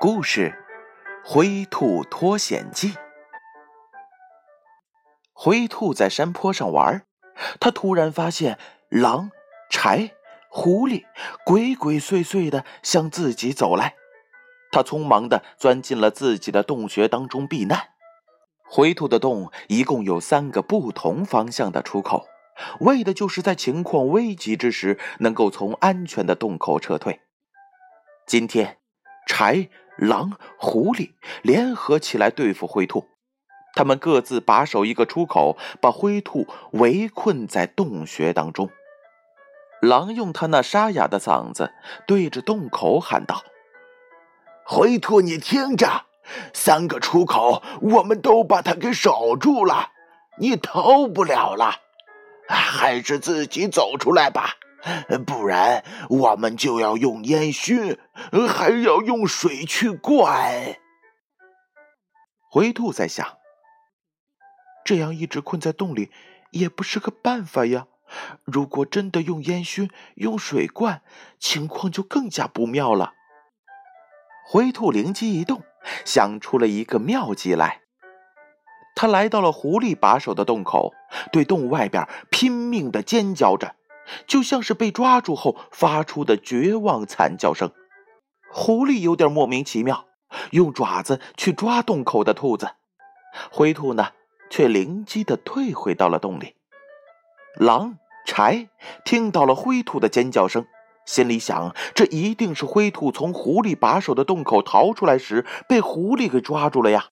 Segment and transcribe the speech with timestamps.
[0.00, 0.54] 故事
[1.28, 2.92] 《灰兔脱险记》。
[5.32, 7.04] 灰兔在山坡上玩，
[7.58, 9.32] 他突然发现狼、
[9.68, 10.12] 豺、
[10.48, 11.04] 狐狸
[11.44, 13.96] 鬼鬼祟祟的向自己走来，
[14.70, 17.88] 他匆忙的钻进了自己的洞穴当中避难。
[18.68, 22.24] 灰兔的洞一共有三个不同方向的出口，
[22.78, 27.20] 为的就是在情况危急之时能够从安全的洞口撤退。
[28.24, 28.78] 今天，
[29.26, 29.68] 豺。
[29.98, 31.10] 狼、狐狸
[31.42, 33.04] 联合起来对付灰兔，
[33.74, 38.70] 他们各自把守一个出口，把灰兔围困在洞穴当中。
[39.82, 41.72] 狼用他那沙哑的嗓子
[42.06, 43.42] 对着洞口喊道
[44.64, 46.06] ：“灰兔，你听着，
[46.52, 49.90] 三个出口我们都把它给守住了，
[50.38, 51.74] 你逃不了了，
[52.48, 54.54] 还是自己走出来吧。”
[55.26, 57.98] 不然我们就要用烟熏，
[58.48, 60.76] 还要用水去灌。
[62.50, 63.36] 灰兔在想，
[64.84, 66.10] 这样一直困在洞里
[66.50, 67.86] 也不是个办法呀。
[68.44, 71.02] 如果真的用烟熏、用水灌，
[71.38, 73.12] 情况就更加不妙了。
[74.46, 75.62] 灰兔灵机一动，
[76.06, 77.82] 想出了一个妙计来。
[78.94, 80.94] 他来到了狐狸把守的洞口，
[81.30, 83.74] 对洞外边拼命的尖叫着。
[84.26, 87.70] 就像是被抓住后发出的绝望惨叫声。
[88.50, 90.06] 狐狸有点莫名其妙，
[90.52, 92.70] 用爪子去抓洞口的兔子。
[93.50, 94.08] 灰兔呢，
[94.50, 96.54] 却灵机的退回到了洞里。
[97.54, 98.68] 狼、豺
[99.04, 100.64] 听到了灰兔的尖叫声，
[101.04, 107.08] 心里想：这一定是灰兔从狐狸把守的洞口逃出来时被狐狸给抓住了呀。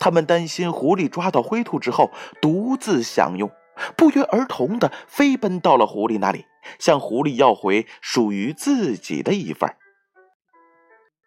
[0.00, 3.50] 他们担心狐狸抓到灰兔之后独自享用。
[3.96, 6.46] 不约而同的飞奔到了狐狸那里，
[6.78, 9.74] 向狐狸要回属于自己的一份。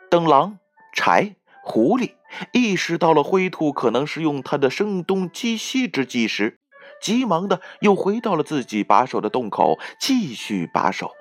[0.09, 0.59] 等狼、
[0.95, 2.13] 豺、狐狸
[2.51, 6.59] 意识到了灰兔可能是用它的声东击西之计时，
[7.01, 11.11] 急忙的又回到了自己把守的洞口，继续把守。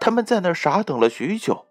[0.00, 1.66] 他们在那儿傻等了许久，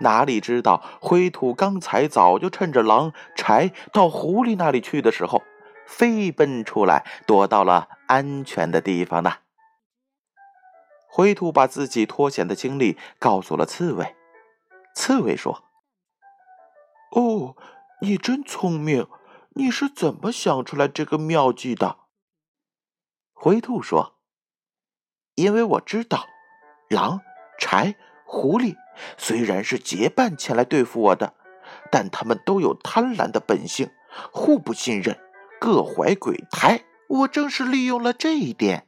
[0.00, 5.42] 哪里知道灰兔刚才早就趁着狼、豺到狐狸那里去的时候。
[5.86, 9.38] 飞奔出来，躲到了安全的地方呢。
[11.06, 14.16] 灰兔把自己脱险的经历告诉了刺猬。
[14.94, 15.64] 刺猬说
[17.14, 17.56] ：“哦，
[18.00, 19.08] 你真聪明，
[19.50, 21.98] 你是怎么想出来这个妙计的？”
[23.32, 24.18] 灰兔说
[25.36, 26.26] ：“因为我知道，
[26.90, 27.20] 狼、
[27.60, 27.94] 豺、
[28.24, 28.76] 狐狸
[29.16, 31.34] 虽然是结伴前来对付我的，
[31.90, 33.90] 但他们都有贪婪的本性，
[34.32, 35.18] 互不信任。”
[35.60, 38.86] 各怀鬼胎，我正是利用了这一点，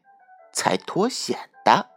[0.53, 1.89] 才脱险的。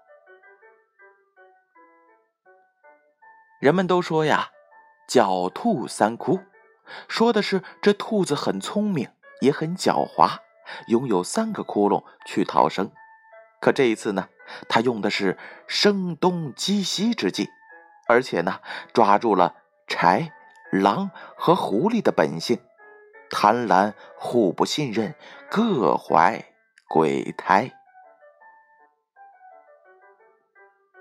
[3.60, 4.52] 人们都说呀
[5.08, 6.40] ，“狡兔三窟”，
[7.08, 9.10] 说的是这兔子很聪明，
[9.42, 10.38] 也很狡猾，
[10.88, 12.92] 拥有三个窟窿去逃生。
[13.60, 14.30] 可这一次呢，
[14.70, 17.50] 他用的是声东击西之计，
[18.08, 18.62] 而且呢，
[18.94, 19.56] 抓住了
[19.88, 20.32] 豺、
[20.72, 22.60] 狼和狐狸的本性。
[23.34, 25.16] 贪婪，互不信任，
[25.50, 26.46] 各怀
[26.88, 27.72] 鬼胎。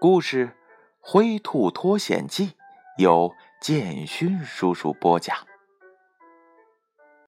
[0.00, 0.46] 故事
[0.98, 2.46] 《灰兔脱险记》
[2.96, 5.36] 由建勋叔叔播讲。